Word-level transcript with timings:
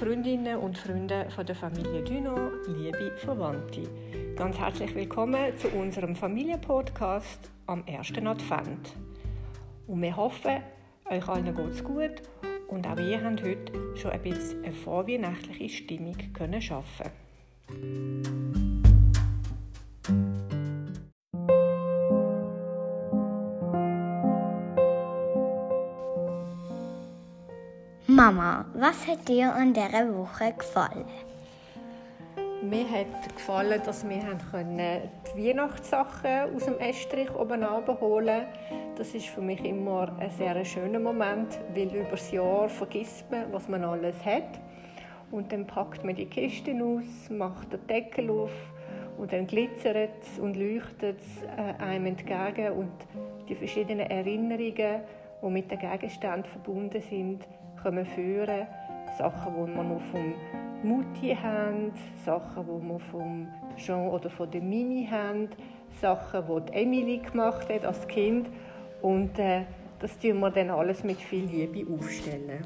Freundinnen 0.00 0.56
und 0.56 0.78
Freunde 0.78 1.26
von 1.28 1.44
der 1.44 1.54
Familie 1.54 2.02
Düno, 2.02 2.34
liebe 2.66 3.12
Verwandte. 3.18 3.82
Ganz 4.34 4.58
herzlich 4.58 4.94
willkommen 4.94 5.54
zu 5.58 5.68
unserem 5.68 6.16
Familienpodcast 6.16 7.50
am 7.66 7.84
ersten 7.84 8.26
Advent. 8.26 8.96
Und 9.86 10.00
wir 10.00 10.16
hoffen, 10.16 10.62
euch 11.04 11.28
allen 11.28 11.54
geht 11.54 11.68
es 11.68 11.84
gut 11.84 12.22
und 12.68 12.86
auch 12.86 12.98
ihr 12.98 13.22
habt 13.22 13.42
heute 13.42 13.72
schon 13.94 14.12
ein 14.12 14.22
bisschen 14.22 14.64
eine 14.64 14.72
vorweihnachtliche 14.72 15.68
Stimmung 15.68 16.16
können 16.32 16.62
schaffen. 16.62 17.10
Mama, 28.20 28.66
was 28.74 29.06
hat 29.08 29.26
dir 29.26 29.54
an 29.54 29.72
dieser 29.72 30.14
Woche 30.14 30.52
gefallen? 30.52 31.06
Mir 32.62 32.84
hat 32.90 33.34
gefallen, 33.34 33.80
dass 33.82 34.06
wir 34.06 34.20
die 35.34 35.48
Weihnachtssachen 35.48 36.54
aus 36.54 36.66
dem 36.66 36.78
Estrich 36.80 37.34
oben 37.34 37.64
abholen 37.64 38.42
Das 38.98 39.14
ist 39.14 39.28
für 39.28 39.40
mich 39.40 39.64
immer 39.64 40.14
ein 40.18 40.30
sehr 40.32 40.62
schöner 40.66 40.98
Moment, 40.98 41.58
weil 41.74 41.88
über 41.96 42.10
das 42.10 42.30
Jahr 42.30 42.68
vergisst 42.68 43.24
man, 43.30 43.50
was 43.52 43.70
man 43.70 43.84
alles 43.84 44.22
hat. 44.22 44.60
Und 45.30 45.50
dann 45.50 45.66
packt 45.66 46.04
man 46.04 46.14
die 46.14 46.26
Kiste 46.26 46.72
aus, 46.72 47.30
macht 47.30 47.72
den 47.72 47.86
Deckel 47.86 48.28
auf 48.28 48.52
und 49.16 49.32
dann 49.32 49.46
glitzert 49.46 50.10
es 50.20 50.38
und 50.38 50.56
leuchtet 50.56 51.20
es 51.20 51.42
äh, 51.42 51.82
einem 51.82 52.04
entgegen 52.04 52.72
und 52.72 52.92
die 53.48 53.54
verschiedenen 53.54 54.10
Erinnerungen, 54.10 55.00
die 55.42 55.46
mit 55.46 55.70
den 55.70 55.78
Gegenständen 55.78 56.44
verbunden 56.44 57.00
sind, 57.00 57.46
kommen 57.82 58.06
führen. 58.06 58.66
Sachen, 59.18 59.52
die 59.54 59.74
wir 59.74 59.82
noch 59.82 60.00
vom 60.12 60.34
Mutti 60.82 61.36
haben, 61.40 61.92
Sachen, 62.24 62.64
die 62.64 62.88
wir 62.88 62.98
vom 62.98 63.48
Jean 63.76 64.08
oder 64.08 64.30
von 64.30 64.50
der 64.50 64.62
Mimi 64.62 65.08
haben, 65.10 65.48
Sachen, 66.00 66.44
die 66.46 66.72
Emily 66.72 67.18
gemacht 67.18 67.68
hat 67.68 67.84
als 67.84 68.06
Kind. 68.06 68.48
Und 69.02 69.38
äh, 69.38 69.62
das 69.98 70.18
tun 70.18 70.40
wir 70.40 70.50
dann 70.50 70.70
alles 70.70 71.04
mit 71.04 71.18
viel 71.18 71.44
Liebe 71.44 71.92
aufstellen. 71.92 72.64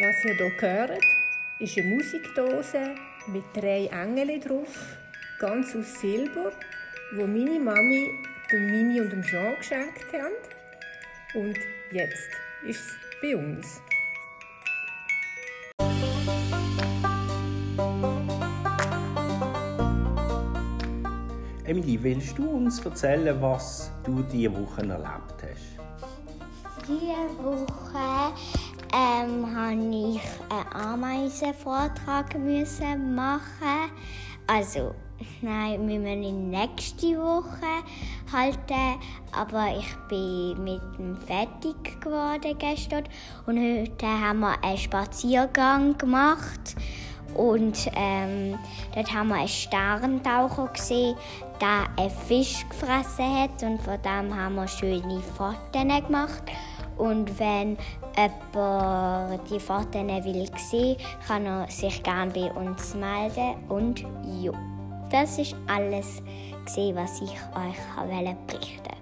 Was 0.00 0.24
ihr 0.24 0.34
hier 0.34 0.60
hört, 0.60 1.04
ist 1.58 1.76
eine 1.76 1.88
Musikdose 1.88 2.94
mit 3.26 3.42
drei 3.52 3.86
Engeln 3.86 4.40
drauf, 4.40 4.96
ganz 5.40 5.74
aus 5.74 6.00
Silber, 6.00 6.52
wo 7.16 7.26
meine 7.26 7.58
Mami 7.58 8.08
dem 8.52 8.66
Mimi 8.66 9.00
und 9.00 9.10
dem 9.10 9.24
Jean 9.24 9.56
geschenkt 9.56 10.06
haben. 10.12 10.36
Und 11.34 11.56
jetzt 11.90 12.30
ist 12.64 12.80
es 12.80 12.96
bei 13.20 13.34
uns. 13.34 13.80
Emily, 21.64 22.00
willst 22.00 22.38
du 22.38 22.48
uns 22.48 22.84
erzählen, 22.84 23.42
was 23.42 23.90
du 24.04 24.22
diese 24.22 24.54
Woche 24.54 24.82
erlebt 24.82 25.42
hast? 25.42 25.78
Diese 26.86 27.44
Woche 27.44 28.32
ähm, 28.92 29.54
habe 29.54 29.72
ich 29.74 30.20
einen 30.50 30.72
Ameisenvortrag 30.72 32.38
müssen 32.38 33.14
machen. 33.14 33.90
Also, 34.46 34.94
nein, 35.42 35.86
wir 35.88 35.98
müssen 35.98 36.22
in 36.22 36.50
nächste 36.50 37.18
Woche 37.18 37.84
halten. 38.32 39.00
Aber 39.32 39.76
ich 39.76 39.94
bin 40.08 40.64
mit 40.64 40.80
dem 40.98 41.16
fertig 41.16 42.00
geworden 42.00 42.56
gestern. 42.58 43.04
Und 43.46 43.58
heute 43.58 44.06
haben 44.06 44.40
wir 44.40 44.62
einen 44.64 44.78
Spaziergang 44.78 45.98
gemacht. 45.98 46.76
Und 47.34 47.90
ähm, 47.94 48.58
dort 48.94 49.12
haben 49.12 49.28
wir 49.28 49.36
einen 49.36 49.48
Starentaucher 49.48 50.68
gesehen, 50.68 51.14
der 51.60 51.86
einen 51.96 52.10
Fisch 52.10 52.66
gefressen 52.68 53.42
hat. 53.42 53.62
Und 53.62 53.82
von 53.82 54.00
dem 54.02 54.34
haben 54.34 54.54
wir 54.54 54.66
schöne 54.66 55.20
Fotos 55.36 56.06
gemacht. 56.06 56.42
Und 56.98 57.38
wenn 57.38 57.78
jemand 58.16 59.50
die 59.50 59.60
Fotos 59.60 59.94
will 59.94 60.50
sehen, 60.56 60.96
kann 61.26 61.46
er 61.46 61.70
sich 61.70 62.02
gerne 62.02 62.32
bei 62.32 62.52
uns 62.52 62.94
melden. 62.94 63.54
Und 63.68 64.04
ja, 64.40 64.52
das 65.10 65.38
ist 65.38 65.56
alles, 65.66 66.22
was 66.94 67.22
ich 67.22 67.30
euch 67.30 68.36
berichten 68.46 68.98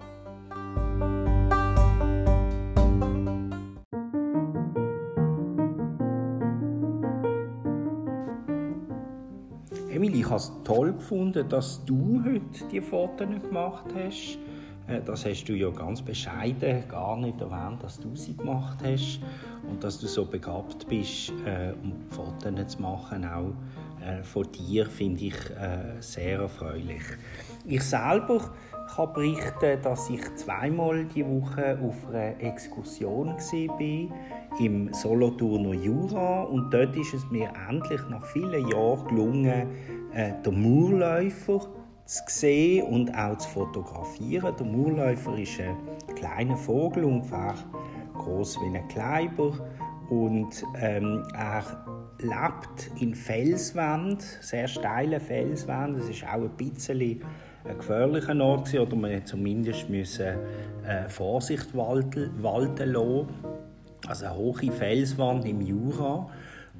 Emily, 9.96 10.20
ich 10.20 10.26
habe 10.26 10.36
es 10.36 10.52
toll 10.62 10.92
gefunden, 10.92 11.48
dass 11.48 11.82
du 11.86 12.22
heute 12.22 12.64
die 12.70 12.82
Fotos 12.82 13.26
gemacht 13.42 13.86
hast. 13.94 14.38
Äh, 14.88 15.00
das 15.04 15.24
hast 15.24 15.44
du 15.44 15.54
ja 15.54 15.70
ganz 15.70 16.02
bescheiden 16.02 16.84
gar 16.88 17.16
nicht 17.16 17.41
erwähnt, 17.41 17.82
dass 17.82 17.98
du 17.98 18.14
sie 18.14 18.36
gemacht 18.36 18.78
hast 18.84 19.20
und 19.69 19.82
dass 19.82 19.98
du 19.98 20.06
so 20.06 20.24
begabt 20.24 20.86
bist, 20.88 21.32
äh, 21.44 21.72
um 21.82 21.92
Fotos 22.10 22.69
zu 22.69 22.82
machen, 22.82 23.24
auch 23.24 23.52
äh, 24.04 24.22
von 24.22 24.47
dir, 24.52 24.86
finde 24.86 25.24
ich 25.24 25.34
sehr 26.00 26.41
erfreulich. 26.41 27.02
Ich 27.64 27.82
selber 27.82 28.54
kann 28.94 29.12
berichten, 29.12 29.82
dass 29.82 30.08
ich 30.10 30.22
zweimal 30.36 31.04
die 31.06 31.26
Woche 31.26 31.78
auf 31.82 32.08
einer 32.08 32.41
Exkursion 32.41 33.28
war 33.28 34.60
im 34.60 34.92
Solothurner 34.92 35.74
Jura 35.74 36.42
und 36.42 36.72
dort 36.72 36.97
ist 36.97 37.14
es 37.14 37.28
mir 37.30 37.50
endlich 37.68 38.00
nach 38.08 38.24
vielen 38.26 38.68
Jahren 38.68 39.08
gelungen, 39.08 39.66
den 40.44 40.62
Murläufer 40.62 41.68
zu 42.06 42.22
sehen 42.28 42.86
und 42.86 43.14
auch 43.16 43.36
zu 43.38 43.48
fotografieren. 43.48 44.54
Der 44.56 44.66
Murläufer 44.66 45.36
ist 45.36 45.60
ein 45.60 45.76
kleiner 46.14 46.56
Vogel, 46.56 47.04
ungefähr 47.04 47.54
groß 48.14 48.58
wie 48.60 48.76
ein 48.76 48.88
Kleiber 48.88 49.52
und 50.08 50.64
ähm, 50.80 51.24
er 51.34 51.64
lebt 52.20 52.91
in 53.00 53.14
Felswand, 53.14 54.22
sehr 54.22 54.68
steile 54.68 55.20
Felswand. 55.20 55.98
Es 55.98 56.08
ist 56.08 56.24
auch 56.24 56.42
ein 56.42 56.50
bisschen 56.50 57.20
ein 57.64 57.76
gefährlicher 57.76 58.41
Ort 58.41 58.66
gewesen, 58.66 58.86
oder 58.86 58.97
man 58.97 59.26
zumindest 59.26 59.91
müssen, 59.91 60.38
äh, 60.86 61.09
Vorsicht 61.09 61.76
walten, 61.76 62.30
walten 62.41 62.92
lassen. 62.92 63.28
Also 64.06 64.26
eine 64.26 64.36
hohe 64.36 64.72
Felswand 64.72 65.44
im 65.44 65.60
Jura 65.60 66.30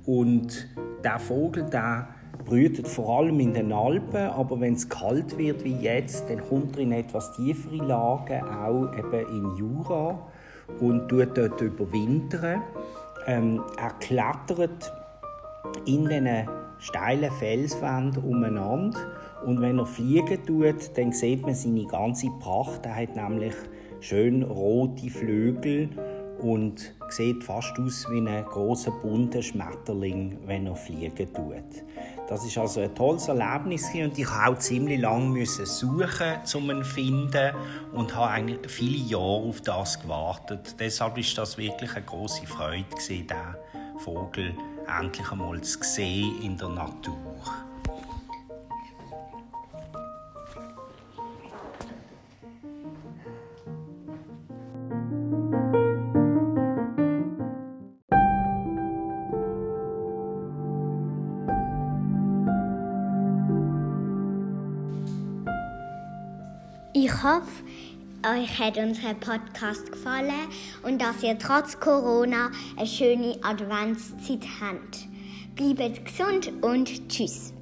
und 0.05 0.69
der 1.03 1.19
Vogel, 1.19 1.65
der 1.65 2.09
brütet 2.45 2.89
vor 2.89 3.19
allem 3.19 3.41
in 3.41 3.55
den 3.55 3.73
Alpen, 3.73 4.29
aber 4.31 4.61
wenn 4.61 4.75
es 4.75 4.89
kalt 4.89 5.37
wird 5.39 5.65
wie 5.65 5.77
jetzt, 5.77 6.29
dann 6.29 6.41
kommt 6.49 6.77
er 6.77 6.83
in 6.83 6.93
etwas 6.93 7.33
tiefere 7.37 7.77
Lagen, 7.77 8.43
auch 8.43 8.97
eben 8.97 9.29
in 9.29 9.57
Jura 9.57 10.19
und 10.81 11.09
tut 11.09 11.37
dort 11.37 11.61
überwintern. 11.61 12.63
Ähm, 13.27 13.63
er 13.79 13.91
klettert 14.01 14.93
in 15.87 16.09
diesen 16.09 16.49
steilen 16.79 17.31
Felswänden 17.33 18.23
umeinander 18.23 18.99
und 19.45 19.61
wenn 19.61 19.79
er 19.79 19.87
fliegen 19.87 20.45
tut, 20.47 20.97
dann 20.97 21.13
sieht 21.13 21.43
man 21.43 21.55
seine 21.55 21.87
ganze 21.87 22.29
Pracht. 22.41 22.85
Er 22.85 22.97
hat 22.97 23.17
nämlich 23.17 23.55
schön 24.01 24.43
rote 24.43 25.11
Flügel 25.11 25.89
und 26.41 26.95
sieht 27.09 27.45
fast 27.45 27.79
aus 27.79 28.07
wie 28.11 28.19
ein 28.19 28.45
großer 28.45 28.91
bunter 28.91 29.43
Schmetterling, 29.43 30.39
wenn 30.47 30.67
er 30.67 30.77
fliegen 30.77 31.33
tut. 31.33 31.85
Das 32.29 32.45
ist 32.45 32.59
also 32.59 32.81
ein 32.81 32.95
tolles 32.95 33.29
Erlebnis 33.29 33.87
und 33.95 34.19
ich 34.19 34.27
musste 34.27 34.47
auch 34.47 34.59
ziemlich 34.59 35.01
lange 35.01 35.47
suchen, 35.47 36.39
um 36.55 36.71
ihn 36.71 36.83
zu 36.83 36.85
finden 36.85 37.55
und 37.93 38.15
habe 38.15 38.31
eigentlich 38.31 38.71
viele 38.71 38.99
Jahre 38.99 39.49
auf 39.49 39.61
das 39.61 40.01
gewartet. 40.01 40.75
Deshalb 40.79 41.19
ist 41.19 41.39
das 41.39 41.57
wirklich 41.57 41.95
eine 41.95 42.05
große 42.05 42.47
Freude 42.47 42.85
diesen 42.99 43.27
Vogel 43.99 44.55
endlich 45.01 45.31
einmal 45.31 45.61
zu 45.61 45.79
sehen 45.83 46.43
in 46.43 46.57
der 46.57 46.69
Natur. 46.69 47.66
Ich 66.99 67.13
hoffe, 67.13 67.63
euch 68.27 68.59
hat 68.59 68.79
unser 68.79 69.13
Podcast 69.13 69.93
gefallen 69.93 70.49
und 70.83 70.99
dass 70.99 71.23
ihr 71.23 71.39
trotz 71.39 71.79
Corona 71.79 72.51
eine 72.75 72.87
schöne 72.87 73.37
Adventszeit 73.43 74.47
habt. 74.63 75.07
Bleibt 75.57 76.07
gesund 76.07 76.51
und 76.63 77.07
tschüss. 77.11 77.53